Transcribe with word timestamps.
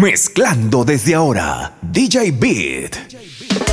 Mezclando 0.00 0.84
desde 0.84 1.12
ahora, 1.12 1.72
DJ 1.82 2.30
Beat. 2.30 3.67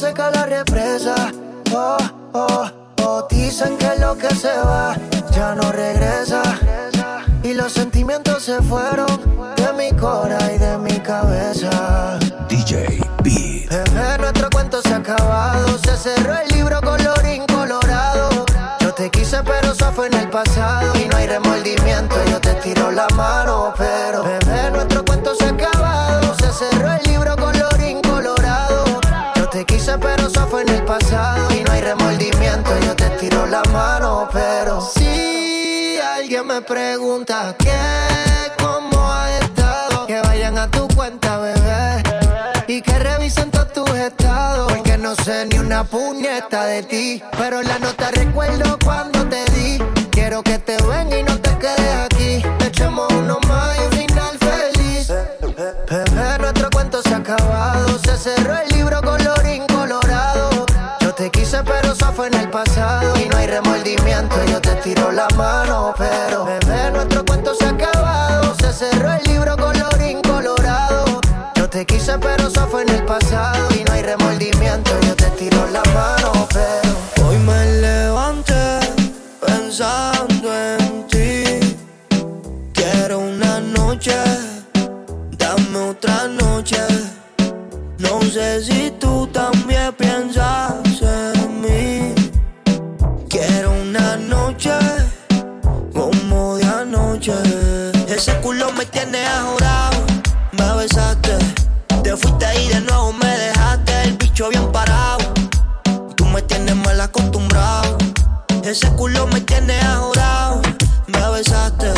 seca 0.00 0.30
la 0.30 0.46
represa. 0.46 1.14
Oh, 1.74 1.98
oh, 2.32 2.70
oh, 3.04 3.26
dicen 3.28 3.76
que 3.76 4.00
lo 4.00 4.16
que 4.16 4.34
se 4.34 4.48
va 4.48 4.96
ya 5.30 5.54
no 5.54 5.70
regresa. 5.70 6.42
Y 7.42 7.52
los 7.52 7.72
sentimientos 7.72 8.42
se 8.44 8.62
fueron 8.62 9.08
de 9.56 9.72
mi 9.74 9.92
cora 9.98 10.38
y 10.54 10.58
de 10.58 10.78
mi 10.78 10.98
cabeza. 11.00 11.99
Pregunta 36.66 37.54
qué, 37.58 37.70
cómo 38.58 39.12
ha 39.12 39.30
estado. 39.38 40.06
Que 40.06 40.20
vayan 40.20 40.58
a 40.58 40.70
tu 40.70 40.88
cuenta, 40.88 41.38
bebé. 41.38 42.02
Y 42.66 42.80
que 42.80 42.98
revisen 42.98 43.50
todos 43.50 43.72
tus 43.72 43.90
estados. 43.90 44.72
Porque 44.72 44.96
no 44.96 45.14
sé 45.16 45.46
ni 45.46 45.58
una 45.58 45.84
puñeta 45.84 46.64
de 46.64 46.82
ti. 46.82 47.22
Pero 47.38 47.62
la 47.62 47.78
nota 47.78 48.10
recuerdo 48.10 48.78
cuando 48.84 49.26
te 49.28 49.44
di. 49.52 49.78
Quiero 50.10 50.42
que 50.42 50.58
te 50.58 50.76
ven 50.82 51.12
y 51.12 51.22
no 51.22 51.38
te 51.38 51.56
quedes 51.58 51.94
aquí. 52.04 52.19
Tiro 64.94 65.12
la 65.12 65.28
mano, 65.36 65.94
pero 65.96 66.50
cerró 68.80 69.12
el 69.12 69.22
libro 69.24 69.56
colorín 69.58 70.22
colorado. 70.22 71.20
Yo 71.56 71.68
te 71.68 71.84
quise, 71.84 72.18
pero 72.18 72.48
eso 72.48 72.66
fue 72.68 72.82
en 72.82 72.88
el 72.88 73.04
pasado. 73.04 73.68
Y 73.78 73.84
no 73.84 73.92
hay 73.92 74.02
remordimiento, 74.02 74.90
yo 75.06 75.14
te 75.14 75.28
tiro 75.40 75.66
la 75.68 75.82
mano, 75.92 76.48
pero. 76.54 77.28
Hoy 77.28 77.36
me 77.38 77.60
levanté 77.86 78.80
pensando 79.46 80.48
en 80.54 81.06
ti. 81.08 81.76
Quiero 82.72 83.18
una 83.18 83.60
noche, 83.60 84.16
dame 85.36 85.78
otra 85.90 86.26
noche. 86.28 86.80
No 87.98 88.22
sé 88.22 88.62
si 88.62 88.90
tú 88.98 89.26
también 89.26 89.59
Ese 108.70 108.88
culo 108.92 109.26
me 109.26 109.40
tiene 109.40 109.76
ajorado. 109.80 110.62
Me 111.08 111.30
besaste, 111.30 111.92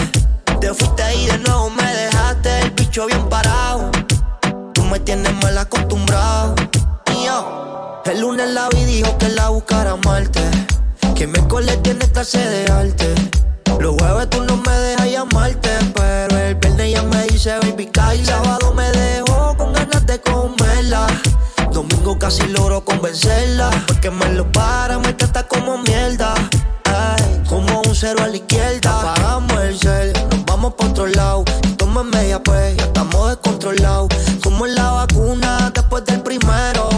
te 0.59 0.73
fuiste 0.73 1.17
y 1.17 1.27
de 1.27 1.37
nuevo 1.41 1.69
me 1.69 1.85
dejaste. 1.85 2.61
El 2.61 2.71
bicho 2.71 3.05
bien 3.05 3.29
parado. 3.29 3.91
Tú 4.73 4.83
me 4.85 4.99
tienes 4.99 5.35
mal 5.43 5.59
acostumbrado. 5.59 6.55
Y 7.15 7.27
yo, 7.27 8.01
el 8.07 8.23
lunes 8.23 8.49
la 8.53 8.71
vi 8.71 8.85
dijo 8.85 9.19
que 9.19 9.29
la 9.29 9.51
buscara 9.51 9.97
Marte. 9.97 10.41
Que 11.15 11.27
miércoles 11.27 11.79
tiene 11.83 12.11
clase 12.11 12.39
de 12.39 12.73
arte. 12.73 13.15
Los 13.79 13.95
jueves 13.97 14.31
tú 14.31 14.43
no 14.43 14.57
me 14.57 14.73
dejas 14.73 15.11
llamarte, 15.11 15.69
pero 15.95 16.39
el 16.39 16.55
viernes 16.55 16.91
ya 16.91 17.03
me 17.03 17.23
dice 17.25 17.59
baby 17.59 17.85
cae. 17.85 18.25
Sábado 18.25 18.73
me 18.73 18.91
dejó 18.93 19.55
con 19.59 19.75
ganas 19.75 20.07
de 20.07 20.19
comerla. 20.23 21.07
Domingo 21.71 22.19
casi 22.19 22.47
logro 22.47 22.83
convencerla. 22.83 23.69
Porque 23.87 24.11
me 24.11 24.31
lo 24.31 24.51
para, 24.51 24.99
me 24.99 25.13
trata 25.13 25.47
como 25.47 25.77
mierda. 25.77 26.33
A 28.03 28.27
la 28.27 28.35
izquierda. 28.35 29.01
Apagamos 29.01 29.61
el 29.61 29.79
cel, 29.79 30.13
nos 30.29 30.45
vamos 30.47 30.75
por 30.75 30.89
otro 30.89 31.07
lado. 31.07 31.45
Toma 31.77 32.03
media 32.03 32.43
pues, 32.43 32.77
ya 32.77 32.87
estamos 32.87 33.29
descontrolados. 33.29 34.09
Como 34.43 34.67
en 34.67 34.75
la 34.75 34.91
vacuna 34.91 35.71
después 35.73 36.05
del 36.07 36.21
primero. 36.21 36.89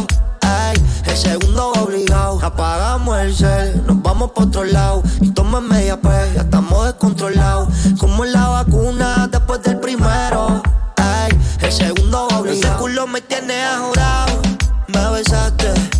El 1.04 1.16
segundo 1.16 1.72
obligado. 1.72 2.40
Apagamos 2.42 3.18
el 3.18 3.36
cel, 3.36 3.86
nos 3.86 4.00
vamos 4.00 4.30
por 4.30 4.44
otro 4.44 4.64
lado. 4.64 5.02
Y 5.20 5.28
toma 5.32 5.60
media 5.60 6.00
pues, 6.00 6.32
ya 6.32 6.40
estamos 6.40 6.86
descontrolados. 6.86 7.68
Como 8.00 8.24
en 8.24 8.32
la 8.32 8.48
vacuna 8.48 9.28
después 9.30 9.62
del 9.62 9.78
primero. 9.80 10.62
Ay, 10.96 11.38
el 11.60 11.70
segundo 11.70 12.28
obligado. 12.28 12.76
Ese 12.76 12.80
culo 12.80 13.06
me 13.06 13.20
tiene 13.20 13.62
ajorado 13.62 14.40
me 14.88 15.10
besaste. 15.10 15.93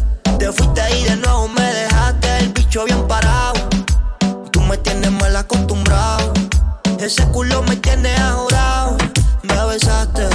Ese 7.05 7.23
culo 7.33 7.63
me 7.65 7.77
tiene 7.77 8.15
ajorado. 8.17 8.97
Me 9.43 9.65
besaste. 9.67 10.27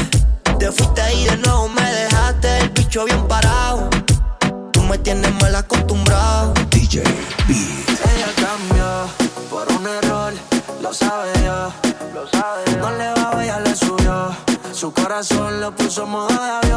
Te 0.59 0.71
fuiste 0.71 1.01
y 1.15 1.25
de 1.25 1.37
nuevo 1.37 1.67
me 1.67 1.81
dejaste 1.81 2.59
el 2.59 2.69
bicho 2.69 3.05
bien 3.05 3.27
parado. 3.27 3.89
Tú 4.71 4.83
me 4.83 4.99
tienes 4.99 5.33
mal 5.41 5.55
acostumbrado. 5.55 6.53
DJ 6.69 7.01
B. 7.47 7.55
Ella 7.55 8.29
cambió 8.35 8.85
por 9.49 9.67
un 9.71 9.87
error, 9.87 10.33
lo 10.79 10.93
sabe 10.93 11.31
yo. 11.43 11.73
Lo 12.13 12.27
sabe 12.29 12.61
No 12.77 12.91
le 12.91 13.13
va, 13.13 13.43
ella 13.43 13.59
le 13.61 13.75
subió. 13.75 14.29
Su 14.71 14.93
corazón 14.93 15.61
lo 15.61 15.73
puso 15.73 16.05
modo 16.05 16.27
de 16.27 16.68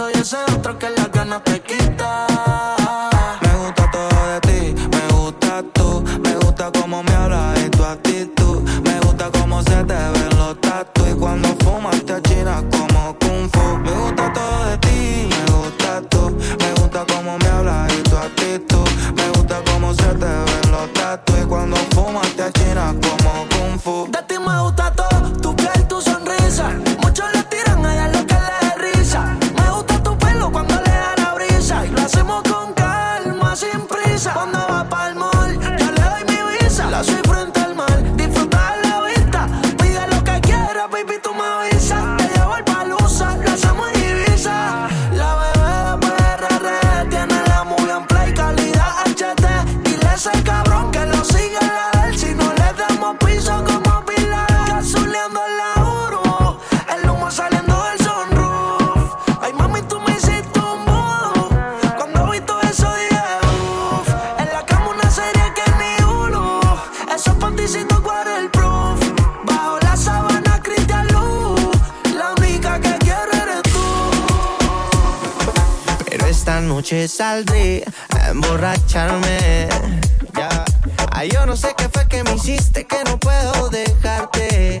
soy 0.00 0.12
ese 0.14 0.36
otro 0.56 0.78
que 0.78 0.88
las 0.88 1.12
ganas 1.12 1.44
te 1.44 1.60
quita. 1.60 1.79
Noche 76.80 77.08
saldré 77.08 77.84
a 78.16 78.30
emborracharme. 78.30 79.68
Ya. 80.34 80.64
Ay, 81.12 81.28
yo 81.30 81.44
no 81.44 81.54
sé 81.54 81.74
qué 81.76 81.90
fue 81.90 82.08
que 82.08 82.24
me 82.24 82.32
hiciste, 82.32 82.86
que 82.86 83.04
no 83.04 83.20
puedo 83.20 83.68
dejarte. 83.68 84.80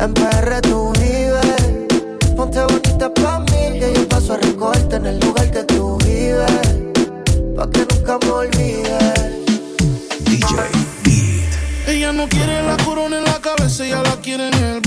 en 0.00 0.14
PR 0.14 0.60
tú 0.62 0.92
vives. 1.00 2.36
Ponte 2.36 2.60
bonita 2.62 3.12
pa' 3.14 3.40
mí 3.40 3.78
que 3.80 3.92
yo 3.94 4.08
paso 4.08 4.34
a 4.34 4.36
recogerte 4.36 4.96
en 4.96 5.06
el 5.06 5.20
lugar 5.20 5.50
que 5.50 5.64
tú 5.64 5.98
vives. 6.04 6.50
Pa' 7.56 7.68
que 7.70 7.86
nunca 7.90 8.18
me 8.22 8.30
olvides. 8.30 9.46
DJ 10.20 10.56
Beat. 11.04 11.88
Ella 11.88 12.12
no 12.12 12.28
quiere 12.28 12.62
la 12.62 12.76
corona 12.84 13.18
en 13.18 13.24
la 13.24 13.40
cabeza, 13.40 13.84
ella 13.84 14.02
la 14.02 14.16
quiere 14.16 14.48
en 14.48 14.54
el 14.54 14.82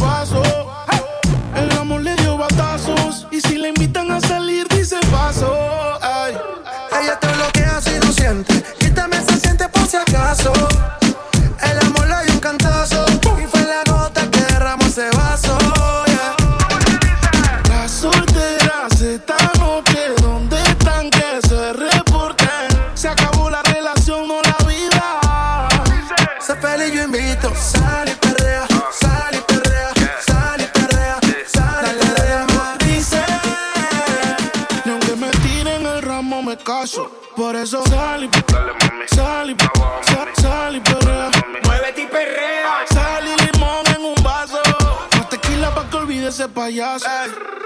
ese 46.72 46.80
payaso. 46.80 47.10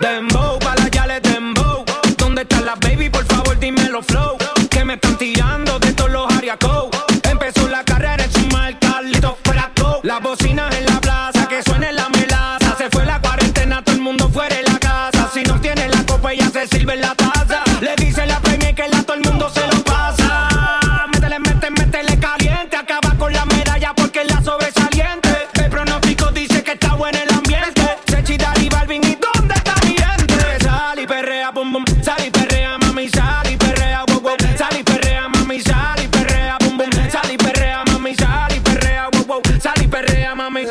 Dembow, 0.01 0.59
para 0.59 0.83
la 0.83 0.89
yale 0.89 1.19
dembow. 1.19 1.85
¿Dónde 2.17 2.41
está 2.41 2.61
la 2.61 2.75
baby? 2.75 3.09
Por 3.09 3.25
favor, 3.25 3.57
dímelo 3.59 4.01
flow. 4.01 4.37
Que 4.69 4.83
me 4.83 4.95
están 4.95 5.17
tirando 5.17 5.79
de 5.79 5.93
todos 5.93 6.11
los 6.11 6.31
ariacos. 6.33 6.89
Empezó 7.23 7.67
la 7.67 7.83
carrera 7.83 8.23
en 8.23 8.31
su 8.31 8.47
marca, 8.47 9.01
Lito 9.01 9.37
fuera. 9.43 9.71
Las 10.03 10.21
en 10.41 10.55
la 10.55 10.61
plaza, 10.61 10.74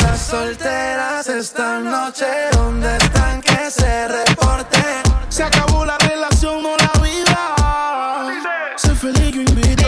Las 0.01 0.27
solteras 0.27 1.29
esta 1.29 1.79
noche, 1.79 2.27
¿dónde 2.53 2.97
están 2.97 3.41
que 3.43 3.71
se 3.71 4.09
reporten? 4.09 5.03
Se 5.29 5.43
acabó 5.43 5.85
la 5.85 5.97
relación, 5.99 6.63
no 6.63 6.77
la 6.77 7.01
vida. 7.01 8.75
Sé 8.77 8.95
feliz, 8.95 9.33
yo 9.33 9.43
invito. 9.43 9.85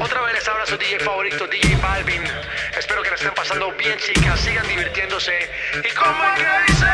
Otra 0.00 0.22
vez 0.22 0.34
les 0.34 0.48
habla 0.48 0.66
su 0.66 0.76
DJ 0.76 1.00
favorito, 1.00 1.46
DJ 1.46 1.76
Balvin. 1.76 2.22
Espero 2.78 3.02
que 3.02 3.10
la 3.10 3.16
estén 3.16 3.34
pasando 3.34 3.72
bien, 3.72 3.98
chicas. 3.98 4.40
Sigan 4.40 4.66
divirtiéndose. 4.68 5.32
¿Y 5.78 5.94
cómo 5.94 6.24
es 6.24 6.40
que 6.40 6.72
dice? 6.72 6.86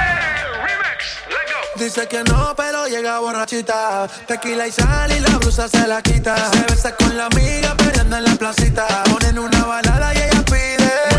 Remix, 0.63 1.19
let's 1.29 1.53
go. 1.53 1.85
Dice 1.85 2.09
que 2.09 2.25
no, 2.25 2.55
pero 2.57 2.87
llega 2.87 3.19
borrachita. 3.19 4.09
Tequila 4.27 4.67
y 4.67 4.73
sal 4.73 5.13
y 5.13 5.21
la 5.21 5.37
blusa 5.39 5.69
se 5.69 5.87
la 5.87 6.01
quita. 6.03 6.37
Se 6.51 6.63
besa 6.63 6.95
con 6.97 7.17
la 7.17 7.27
amiga 7.27 7.75
peleando 7.77 8.17
en 8.17 8.25
la 8.25 8.35
placita. 8.37 9.03
Ponen 9.05 9.39
una 9.39 9.65
balada 9.65 10.15
y 10.15 10.19
ella 10.19 10.43
pide. 10.45 11.10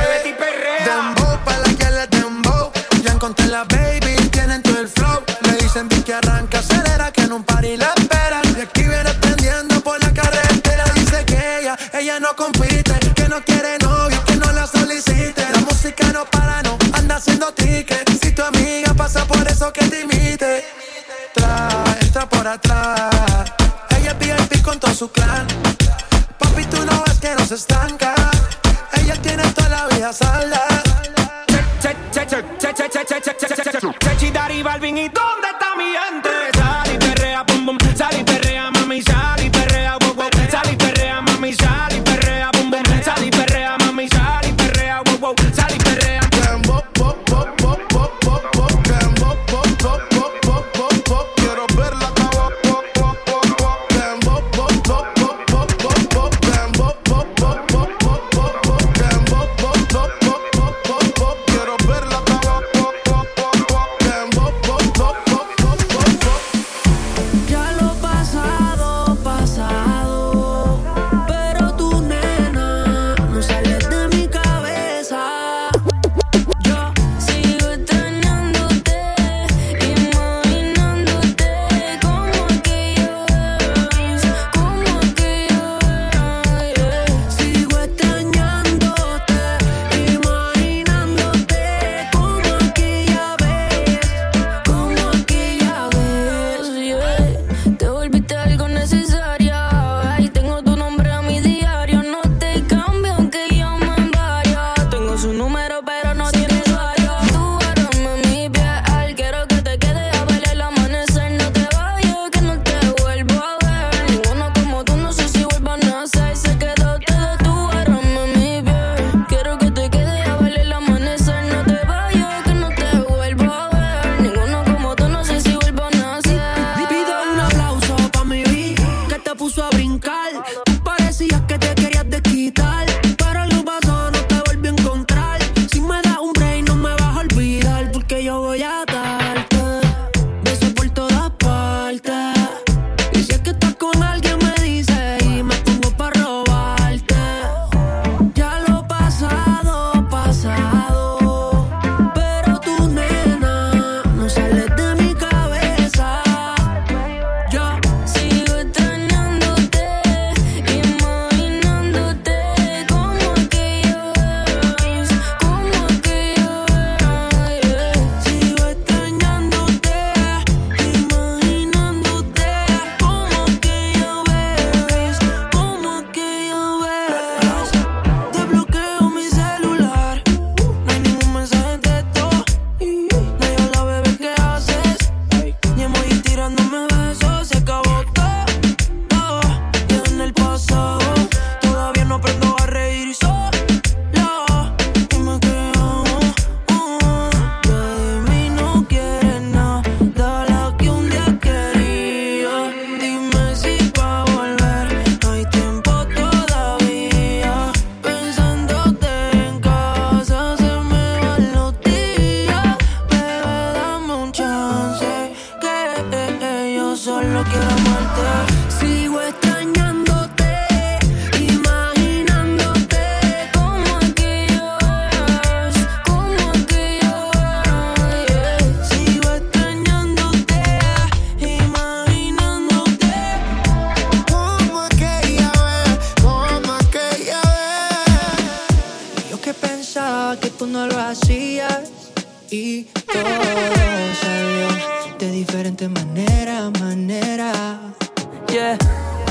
Dembow 0.92 1.40
pa' 1.46 1.58
la 1.64 1.74
que 1.80 1.90
le 1.98 2.06
dembow. 2.08 2.72
Ya 3.04 3.12
encontré 3.14 3.48
la 3.48 3.64
baby, 3.64 4.14
tienen 4.30 4.62
todo 4.62 4.78
el 4.80 4.90
flow. 4.90 5.24
Le 5.44 5.54
dicen 5.64 5.88
vi 5.88 6.02
que 6.02 6.14
arranca, 6.14 6.60
acelera, 6.60 7.12
que 7.12 7.22
en 7.22 7.32
un 7.32 7.44
party 7.46 7.78
la 7.78 7.94
esperan. 7.96 8.44
Y 8.58 8.62
aquí 8.62 8.84
viene 8.84 9.14
prendiendo 9.22 9.80
por 9.82 9.98
la 10.04 10.12
carretera. 10.14 10.84
Dice 10.96 11.24
que 11.26 11.60
ella, 11.60 11.78
ella 11.94 12.20
no 12.20 12.36
compite, 12.36 12.94
que 13.16 13.30
no 13.30 13.42
quiere 13.42 13.78
novio, 13.80 14.22
que 14.26 14.36
no 14.36 14.52
la 14.52 14.68
solicite. 14.68 15.42
La 15.54 15.60
música 15.60 16.12
no 16.12 16.26
para, 16.26 16.62
no 16.64 16.78
anda 16.94 17.16
haciendo 17.16 17.54
ticket. 17.54 18.10
Si 18.22 18.32
tu 18.34 18.44
amiga 18.44 18.94
pasa 18.94 19.26
por 19.26 19.48
eso 19.48 19.72
que 19.72 19.86
te 19.88 20.02
imite. 20.02 20.66
Trae, 21.34 22.00
está 22.02 22.28
por 22.28 22.46
atrás. 22.46 23.16
Ella 23.98 24.12
es 24.12 24.20
VIP 24.20 24.62
con 24.62 24.78
todo 24.78 24.94
su 24.94 25.10
clan. 25.10 25.48
Papi, 26.38 26.66
tú 26.66 26.84
no 26.86 27.02
ves 27.06 27.18
que 27.20 27.34
no 27.34 27.46
se 27.46 27.56
estanca. 27.56 28.14
Ella 29.00 29.16
tiene 29.22 29.44
toda 29.54 29.70
la 29.70 29.88
vida 29.88 30.12
salda. 30.12 30.61
thingy 34.92 35.08
dog. 35.14 35.31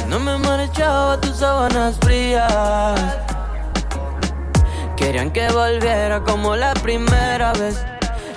No 0.09 0.19
me 0.19 0.39
marchaba 0.39 1.21
tus 1.21 1.37
sábanas 1.37 1.95
frías. 2.01 2.99
Querían 4.97 5.31
que 5.31 5.47
volviera 5.53 6.25
como 6.25 6.57
la 6.57 6.73
primera 6.73 7.53
vez. 7.53 7.85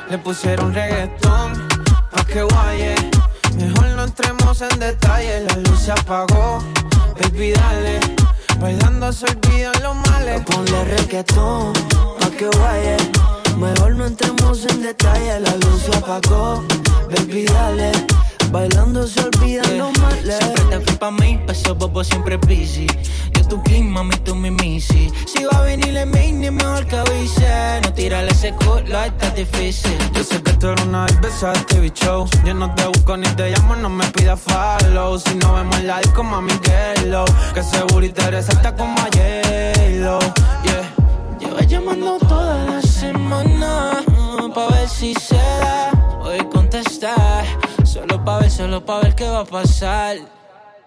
Le 0.09 0.17
pusieron 0.17 0.73
reggaetón 0.73 1.69
pa' 2.11 2.25
que 2.25 2.43
guaye. 2.43 2.95
Mejor 3.55 3.85
no 3.95 4.03
entremos 4.03 4.61
en 4.61 4.77
detalle. 4.77 5.45
La 5.45 5.55
luz 5.55 5.79
se 5.79 5.93
apagó, 5.93 6.59
baby, 7.21 7.53
dale. 7.53 7.99
Bailando 8.59 9.13
se 9.13 9.23
olvidan 9.27 9.81
los 9.83 9.95
males. 10.09 10.41
Ponle 10.41 10.83
reggaetón 10.83 11.71
pa' 12.19 12.29
que 12.37 12.47
guaye. 12.47 12.97
Mejor 13.55 13.95
no 13.95 14.05
entremos 14.05 14.65
en 14.65 14.81
detalle. 14.83 15.39
La 15.39 15.55
luz 15.55 15.83
se 15.83 15.97
apagó, 15.97 16.61
baby, 17.09 17.45
dale. 17.45 17.93
Bailando 18.53 19.07
se 19.07 19.19
olvidan 19.19 19.65
yeah. 19.65 19.73
Eh, 19.73 19.77
los 19.79 19.97
males. 19.97 20.37
Siempre 20.37 20.63
te 20.65 20.79
fui 20.81 20.95
pa' 20.97 21.09
mí, 21.09 21.39
peso 21.47 21.73
bobo 21.73 22.03
siempre 22.03 22.37
busy. 22.37 22.85
Yo 23.33 23.47
tu 23.47 23.63
king, 23.63 23.85
mami, 23.85 24.15
tú 24.17 24.35
mi 24.35 24.51
missy. 24.51 25.11
Si 25.25 25.43
va 25.43 25.57
a 25.57 25.61
venir 25.61 25.97
el 25.97 26.07
main, 26.07 26.43
es 26.43 26.51
mejor 26.51 26.85
que 26.85 26.97
avise. 26.97 27.81
No 27.81 27.91
tirarle 27.93 28.29
ese 28.29 28.53
culo, 28.53 29.03
está 29.03 29.31
difícil. 29.31 29.97
Yo 30.13 30.23
sé 30.23 30.39
que 30.43 30.53
tú 30.53 30.67
eres 30.67 30.85
una 30.85 31.07
besada 31.19 31.53
de 31.53 31.59
este 31.61 31.79
bicho. 31.79 32.27
Yo 32.45 32.53
no 32.53 32.73
te 32.75 32.85
busco 32.85 33.17
ni 33.17 33.27
te 33.29 33.49
llamo, 33.49 33.75
no 33.75 33.89
me 33.89 34.05
pidas 34.11 34.39
follow. 34.39 35.17
Si 35.17 35.33
no 35.33 35.55
vemos 35.55 35.83
la 35.83 35.97
disco, 36.01 36.23
mami, 36.23 36.53
get 36.63 37.07
low. 37.07 37.25
Que 37.55 37.63
seguro 37.63 38.05
y 38.05 38.09
te 38.09 38.29
resalta 38.29 38.75
como 38.75 38.93
a 38.99 39.05
J-Lo. 39.05 40.19
Yeah. 40.63 40.93
Lleva 41.39 41.61
llamando 41.61 42.19
toda 42.19 42.65
la 42.65 42.81
semana 42.83 44.03
pa' 44.53 44.67
ver 44.67 44.87
si 44.87 45.15
se 45.15 45.33
da. 45.35 45.89
Hoy 46.21 46.37
contestar 46.51 47.62
Solo 47.93 48.25
pa' 48.25 48.39
ver, 48.39 48.49
solo 48.49 48.83
pa' 48.83 49.01
ver 49.01 49.13
qué 49.13 49.27
va 49.29 49.41
a 49.41 49.45
pasar. 49.45 50.17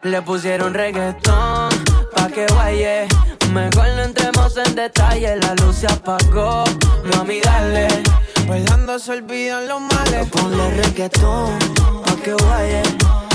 Le 0.02 0.22
pusieron 0.22 0.74
reggaetón, 0.74 1.70
pa' 2.12 2.26
que 2.34 2.46
guaye. 2.48 3.06
Mejor 3.52 3.86
no 3.94 4.02
entremos 4.02 4.56
en 4.56 4.74
detalle, 4.74 5.36
la 5.36 5.54
luz 5.54 5.76
se 5.76 5.86
apagó. 5.86 6.64
No, 7.04 7.24
dale. 7.44 7.86
Bailando 8.48 8.98
se 8.98 9.12
olvidan 9.12 9.68
los 9.68 9.82
males. 9.82 10.10
Le 10.10 10.26
Ponle 10.26 10.70
reggaetón, 10.82 11.56
pa' 12.04 12.16
que 12.24 12.32
guaye. 12.32 12.82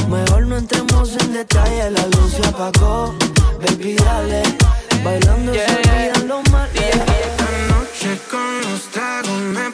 Mejor 0.10 0.48
no 0.48 0.58
entremos 0.58 1.15
en 1.22 1.32
detalle, 1.32 1.91
la 1.91 2.06
luz 2.08 2.34
se 2.34 2.45
apagó. 2.45 3.15
Baby, 3.62 3.95
dale. 3.95 4.43
Bailando 5.02 5.54
se 5.54 5.63
olvidan 5.63 6.28
los 6.28 6.50
males. 6.52 6.76
Esta 6.76 7.50
noche 7.72 8.19
con 8.30 8.62
los 8.69 8.82
tragos 8.91 9.41
me 9.56 9.72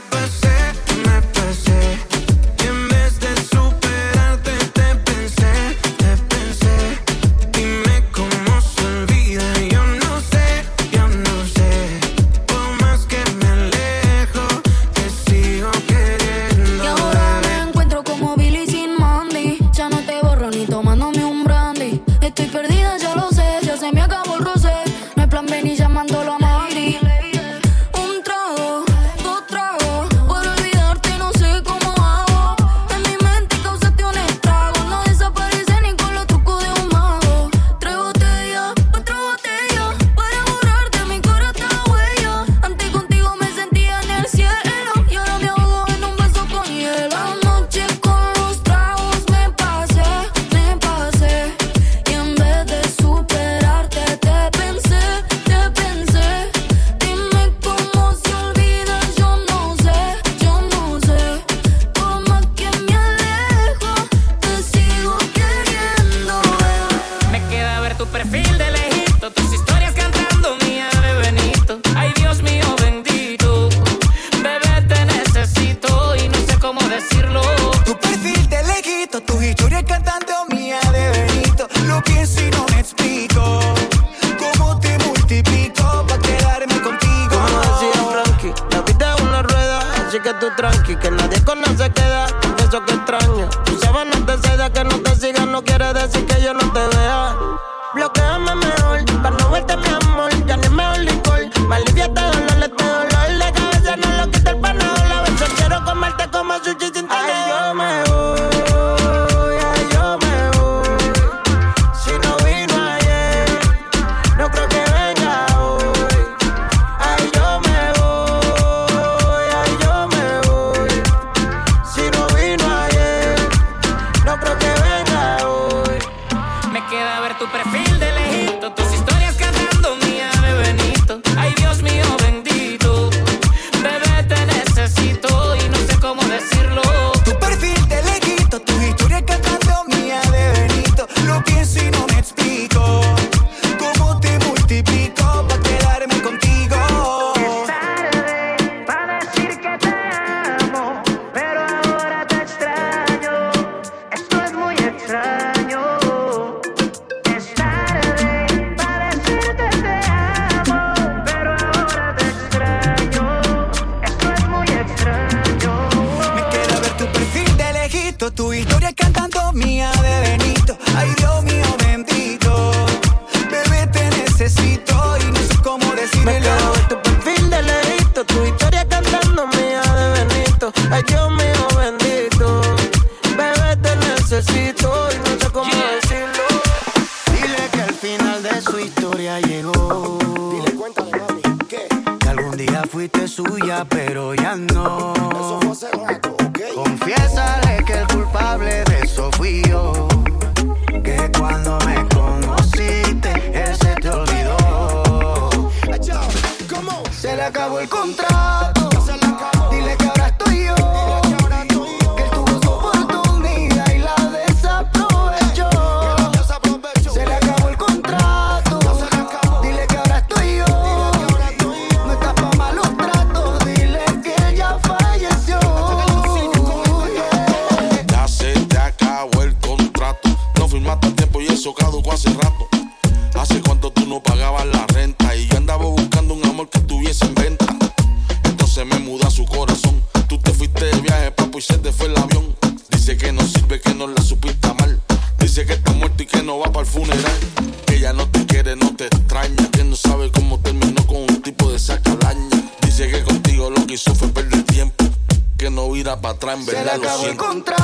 la 256.88 256.96
acabo 256.96 257.24
de 257.26 257.32
encontrar. 257.32 257.77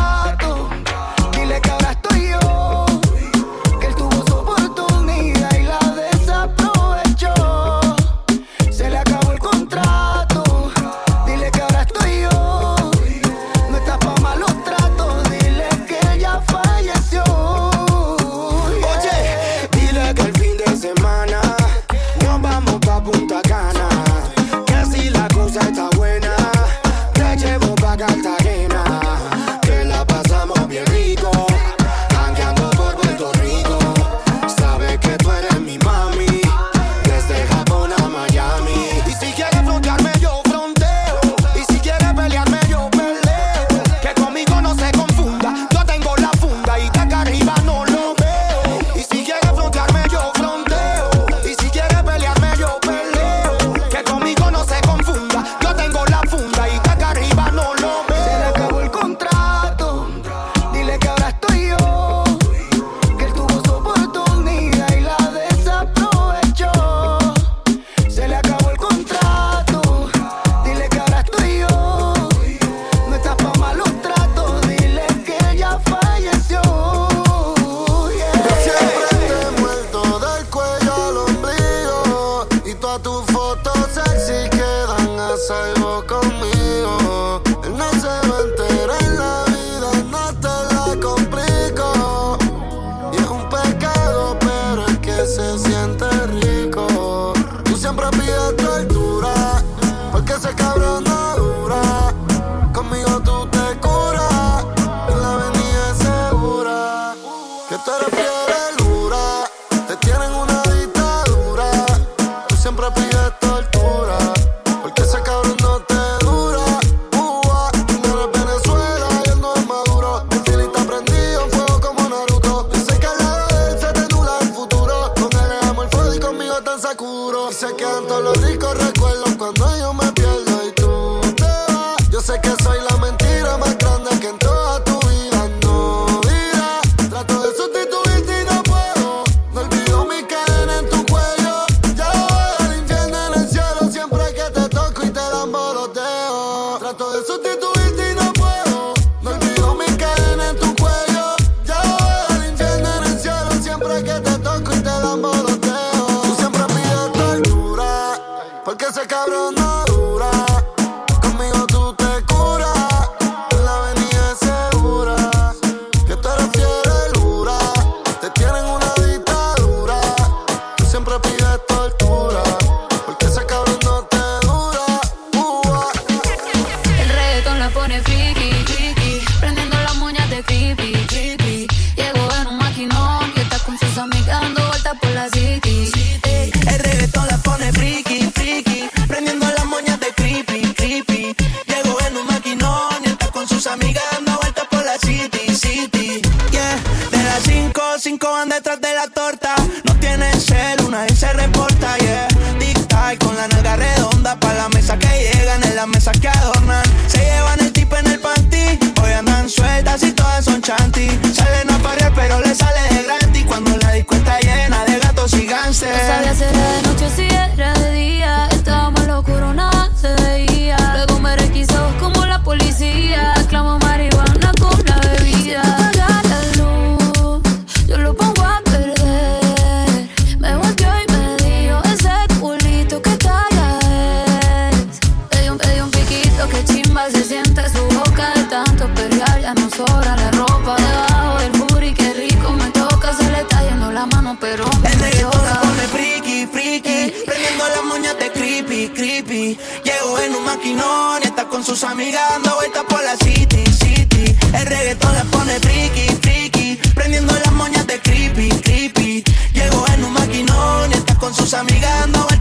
se 237.12 237.24
siente 237.24 237.62
su 237.70 237.84
boca 237.98 238.32
de 238.36 238.44
tanto 238.44 238.88
pelear, 238.94 239.42
ya 239.42 239.54
no 239.56 239.68
sobra 239.72 240.16
la 240.16 240.32
ropa 240.32 240.76
debajo 240.78 241.40
del 241.40 241.52
booty, 241.52 241.94
qué 241.94 242.14
rico 242.14 242.52
me 242.52 242.70
toca, 242.70 243.14
se 243.18 243.30
le 243.32 243.42
está 243.42 243.64
yendo 243.68 243.92
la 243.92 244.06
mano, 244.06 244.38
pero 244.40 244.64
me 244.82 244.90
El 244.90 245.00
reggaetón 245.00 245.32
se 245.32 245.60
pone 245.60 245.88
friki, 245.88 246.48
friki, 246.48 247.14
prendiendo 247.26 247.68
las 247.68 247.84
moñas 247.86 248.16
de 248.20 248.32
creepy, 248.32 248.90
creepy. 248.90 249.58
Llegó 249.84 250.20
en 250.20 250.36
un 250.36 250.46
maquinón 250.46 251.22
y 251.24 251.26
está 251.26 251.46
con 251.46 251.64
sus 251.64 251.84
amigas 251.84 252.22
dando 252.30 252.56
vueltas 252.56 252.84
por 252.88 253.04
la 253.04 253.18
city, 253.18 253.64
city. 253.66 254.36
El 254.54 254.66
reggaetón 254.68 255.16
se 255.16 255.26
pone 255.26 255.60
friki, 255.60 256.08
friki, 256.22 256.80
prendiendo 256.94 257.34
las 257.34 257.52
moñas 257.54 257.88
de 257.88 258.00
creepy, 258.00 258.50
creepy. 258.62 259.24
Llegó 259.54 259.86
en 259.88 260.06
un 260.06 260.14
maquinón 260.14 260.92
y 260.92 260.94
está 260.94 261.16
con 261.16 261.34
sus 261.34 261.54
amigas 261.56 261.92
dando 262.02 262.33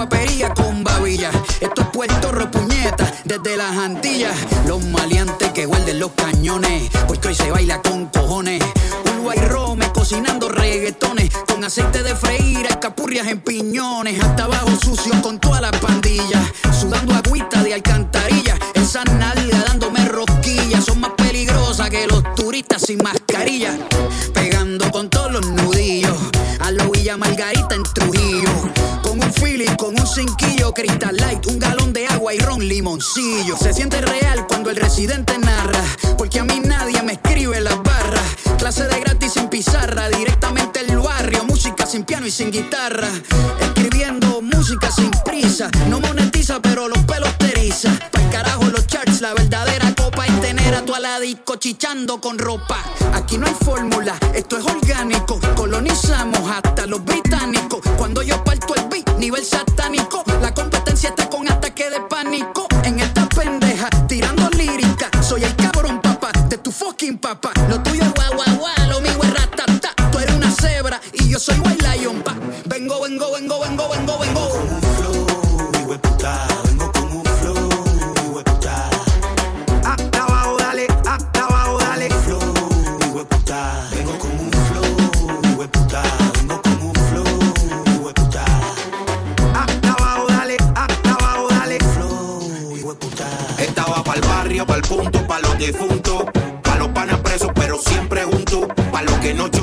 guapería 0.00 0.54
con 0.54 0.82
babilla. 0.82 1.30
Estos 1.60 1.84
es 1.84 1.90
puertos 1.92 2.32
repuñetas 2.32 3.12
desde 3.24 3.58
las 3.58 3.76
Antillas. 3.76 4.34
Los 4.66 4.82
maleantes 4.86 5.52
que 5.52 5.66
huelden 5.66 5.98
los 5.98 6.12
cañones, 6.12 6.90
porque 7.06 7.28
hoy 7.28 7.34
se 7.34 7.50
baila 7.50 7.82
con 7.82 8.06
cojones. 8.06 8.62
Ulua 9.12 9.36
y 9.36 9.40
Rome 9.40 9.92
cocinando 9.92 10.48
reggaetones, 10.48 11.28
con 11.46 11.62
aceite 11.62 12.02
de 12.02 12.16
freír, 12.16 12.64
escapurrias 12.64 13.26
en 13.26 13.40
piñones. 13.40 14.18
Hasta 14.24 14.44
abajo 14.44 14.70
sucio 14.82 15.12
con 15.20 15.38
toda 15.38 15.60
la 15.60 15.70
pan 15.70 15.99
Se 33.02 33.72
siente 33.72 33.98
real 34.02 34.46
cuando 34.46 34.68
el 34.68 34.76
residente 34.76 35.38
narra, 35.38 35.82
porque 36.18 36.38
a 36.38 36.44
mí 36.44 36.60
nadie 36.62 37.02
me 37.02 37.14
escribe 37.14 37.58
las 37.58 37.82
barras. 37.82 38.22
Clase 38.58 38.86
de 38.88 39.00
gratis 39.00 39.32
sin 39.32 39.48
pizarra, 39.48 40.10
directamente 40.10 40.80
el 40.80 40.98
barrio, 40.98 41.44
música 41.44 41.86
sin 41.86 42.04
piano 42.04 42.26
y 42.26 42.30
sin 42.30 42.50
guitarra. 42.50 43.08
Escribiendo 43.58 44.42
música 44.42 44.92
sin 44.92 45.10
prisa, 45.24 45.70
no 45.88 45.98
monetiza, 45.98 46.60
pero 46.60 46.88
los 46.88 46.98
pelos 47.04 47.36
te 47.38 47.46
eriza. 47.46 47.90
Pa'l 48.12 48.28
carajo 48.30 48.64
los 48.64 48.86
charts, 48.86 49.22
la 49.22 49.32
verdadera 49.32 49.94
copa 49.94 50.26
es 50.26 50.40
tener 50.42 50.74
a 50.74 50.84
tu 50.84 50.94
aladico 50.94 51.56
chichando 51.56 52.20
con 52.20 52.38
ropa. 52.38 52.84
Aquí 53.14 53.38
no 53.38 53.46
hay 53.46 53.54
fórmula, 53.64 53.89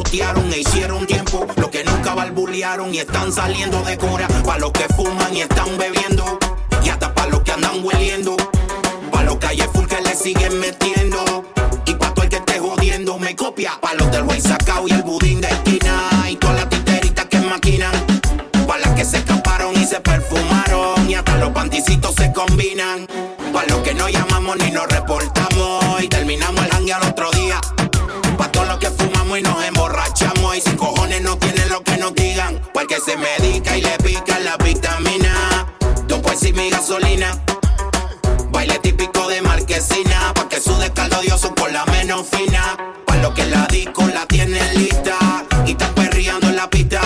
e 0.09 0.59
hicieron 0.59 1.05
tiempo, 1.05 1.45
los 1.57 1.69
que 1.69 1.83
nunca 1.83 2.15
balbulearon 2.15 2.93
y 2.93 2.99
están 2.99 3.31
saliendo 3.31 3.81
de 3.83 3.97
cura, 3.97 4.25
pa' 4.45 4.57
los 4.57 4.71
que 4.71 4.85
fuman 4.95 5.35
y 5.35 5.41
están 5.41 5.77
bebiendo, 5.77 6.39
y 6.81 6.89
hasta 6.89 7.13
pa' 7.13 7.27
los 7.27 7.41
que 7.41 7.51
andan 7.51 7.83
hueliendo, 7.83 8.37
pa' 9.11 9.23
los 9.23 9.35
calles 9.35 9.67
full 9.73 9.85
que 9.85 9.99
le 10.01 10.15
siguen 10.15 10.59
metiendo, 10.61 11.43
y 11.85 11.93
pa' 11.95 12.13
todo 12.13 12.23
el 12.23 12.29
que 12.29 12.37
esté 12.37 12.57
jodiendo 12.57 13.19
me 13.19 13.35
copia, 13.35 13.77
pa' 13.81 13.95
los 13.95 14.09
del 14.09 14.23
güey 14.23 14.39
sacao 14.39 14.87
y 14.87 14.91
el 14.91 15.03
budín 15.03 15.41
de 15.41 15.49
esquina, 15.49 16.09
y 16.29 16.37
todas 16.37 16.55
las 16.55 16.69
titeritas 16.69 17.25
que 17.25 17.39
maquinan, 17.39 17.91
pa' 18.65 18.77
las 18.77 18.93
que 18.93 19.03
se 19.03 19.17
escaparon 19.17 19.75
y 19.75 19.85
se 19.85 19.99
perfumaron, 19.99 21.09
y 21.09 21.15
hasta 21.15 21.35
los 21.35 21.49
panticitos 21.49 22.15
se 22.15 22.31
combinan. 22.31 23.07
Pa' 23.51 23.65
los 23.65 23.79
que 23.79 23.93
no 23.93 24.07
llamamos 24.07 24.55
ni 24.57 24.71
nos 24.71 24.87
reportamos 24.87 25.36
Porque 32.97 33.11
se 33.11 33.17
medica 33.17 33.77
y 33.77 33.81
le 33.81 33.95
pican 33.97 34.43
la 34.43 34.57
vitamina. 34.57 35.67
Dos 36.07 36.19
pues 36.19 36.41
y 36.43 36.53
mi 36.53 36.69
gasolina. 36.69 37.31
Baile 38.49 38.79
típico 38.79 39.27
de 39.27 39.41
marquesina. 39.41 40.33
Pa' 40.33 40.49
que 40.49 40.59
sude 40.59 40.91
caldo 40.93 41.21
dioso 41.21 41.53
con 41.53 41.71
la 41.73 41.85
menos 41.85 42.25
fina. 42.27 42.75
Pa' 43.05 43.17
los 43.17 43.33
que 43.33 43.45
la 43.45 43.67
disco 43.67 44.07
la 44.07 44.25
tienen 44.25 44.73
lista 44.73 45.15
y 45.65 45.71
están 45.71 45.93
perreando 45.93 46.47
en 46.47 46.55
la 46.55 46.69
pista. 46.69 47.01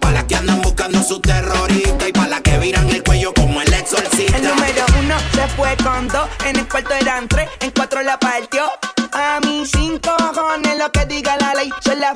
Pa' 0.00 0.10
las 0.10 0.24
que 0.24 0.36
andan 0.36 0.60
buscando 0.62 1.00
su 1.02 1.20
terrorista 1.20 2.08
y 2.08 2.12
pa' 2.12 2.26
las 2.26 2.40
que 2.40 2.58
viran 2.58 2.88
el 2.90 3.02
cuello 3.04 3.32
como 3.34 3.60
el 3.62 3.72
exorcista. 3.72 4.36
El 4.36 4.44
número 4.44 4.86
uno 4.98 5.16
se 5.34 5.46
fue 5.54 5.76
con 5.84 6.08
dos, 6.08 6.28
en 6.46 6.56
el 6.56 6.68
cuarto 6.68 6.94
eran 6.94 7.28
tres, 7.28 7.48
en 7.60 7.70
cuatro 7.70 8.02
la 8.02 8.18
partió. 8.18 8.64
A 9.12 9.40
mí 9.40 9.64
cinco 9.66 10.10
cojones 10.18 10.78
lo 10.78 10.90
que 10.90 11.06
diga 11.06 11.36
la 11.38 11.54
ley, 11.54 11.70
son 11.80 12.00
la 12.00 12.12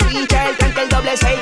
el 1.11 1.18
seis. 1.18 1.40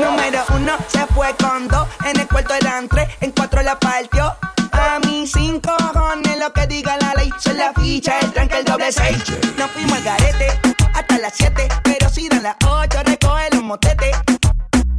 Número 0.00 0.44
uno 0.54 0.76
se 0.88 1.06
fue 1.06 1.34
con 1.36 1.68
dos, 1.68 1.88
en 2.04 2.20
el 2.20 2.28
cuarto 2.28 2.54
eran 2.54 2.88
tres, 2.88 3.08
en 3.20 3.30
cuatro 3.32 3.62
la 3.62 3.78
partió. 3.78 4.36
A 4.72 4.98
mí 5.00 5.26
cinco 5.26 5.74
cojones 5.92 6.38
lo 6.38 6.52
que 6.52 6.66
diga 6.66 6.96
la 7.00 7.14
ley, 7.14 7.30
son 7.38 7.56
la 7.56 7.72
ficha, 7.72 8.18
el 8.20 8.32
tranque, 8.32 8.58
el 8.58 8.64
doble 8.64 8.92
seis. 8.92 9.16
Nos 9.56 9.70
fuimos 9.70 9.98
al 9.98 10.04
garete 10.04 10.60
hasta 10.94 11.18
las 11.18 11.32
siete, 11.34 11.68
pero 11.82 12.08
si 12.10 12.28
dan 12.28 12.42
las 12.42 12.56
ocho 12.66 13.02
recoge 13.04 13.48
los 13.52 13.62
motetes. 13.62 14.16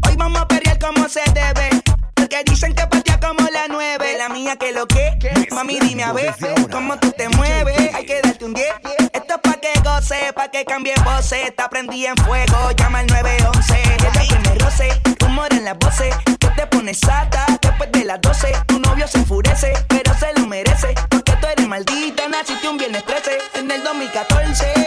Hoy 0.08 0.16
vamos 0.16 0.42
a 0.42 0.48
perrear 0.48 0.80
como 0.80 1.08
se 1.08 1.22
debe. 1.34 1.70
Porque 2.16 2.44
dicen 2.46 2.74
que 2.74 2.88
patea 2.88 3.20
como 3.20 3.48
la 3.50 3.68
nueve. 3.70 4.16
La 4.18 4.30
mía 4.30 4.56
que 4.56 4.72
lo 4.72 4.88
que. 4.88 5.18
Mami, 5.52 5.80
dime 5.80 6.04
a 6.04 6.14
ver 6.14 6.34
cómo 6.72 6.98
tú 6.98 7.12
te 7.12 7.30
mueves. 7.30 7.77
Pa' 10.34 10.48
que 10.50 10.64
cambie 10.64 10.94
voces. 11.04 11.50
Está 11.50 11.70
prendida 11.70 12.10
en 12.10 12.18
fuego, 12.18 12.72
llama 12.72 13.00
al 13.00 13.08
911. 13.08 13.82
Ella 13.82 14.12
que 14.12 14.50
me 14.50 14.56
roce, 14.56 15.02
humor 15.26 15.52
en 15.52 15.66
las 15.66 15.78
voces. 15.78 16.16
Que 16.40 16.48
te 16.50 16.68
pones 16.68 17.00
sata 17.00 17.46
después 17.62 17.92
de 17.92 18.06
las 18.06 18.22
12. 18.22 18.54
Tu 18.68 18.80
novio 18.80 19.08
se 19.08 19.18
enfurece, 19.18 19.74
pero 19.90 20.14
se 20.14 20.34
lo 20.40 20.48
merece. 20.48 20.94
Porque 21.10 21.34
tú 21.34 21.48
eres 21.48 21.68
maldita, 21.68 22.28
naciste 22.30 22.70
un 22.70 22.78
viernes 22.78 23.04
13. 23.06 23.38
En 23.56 23.70
el 23.70 23.84
2014 23.84 24.87